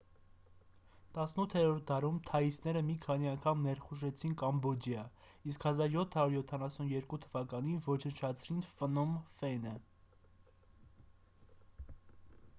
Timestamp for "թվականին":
7.27-7.83